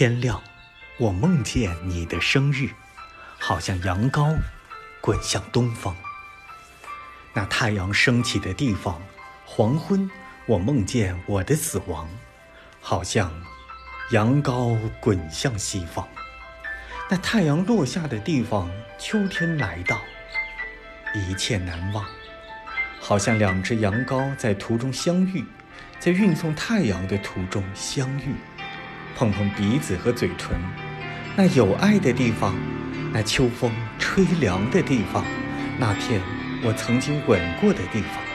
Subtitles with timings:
[0.00, 0.42] 天亮，
[0.96, 2.70] 我梦见你的生日，
[3.38, 4.34] 好像羊羔
[5.02, 5.94] 滚向东方。
[7.34, 8.98] 那太阳升起的地方，
[9.44, 10.10] 黄昏，
[10.46, 12.08] 我梦见我的死亡，
[12.80, 13.30] 好像
[14.10, 16.08] 羊羔滚向西方。
[17.10, 20.00] 那太阳落下的地方，秋天来到，
[21.14, 22.02] 一切难忘，
[22.98, 25.44] 好像两只羊羔在途中相遇，
[25.98, 28.34] 在运送太阳的途中相遇。
[29.20, 30.58] 碰碰鼻子和嘴唇，
[31.36, 32.54] 那有爱的地方，
[33.12, 35.22] 那秋风吹凉的地方，
[35.78, 36.22] 那片
[36.64, 38.29] 我曾经吻过的地方。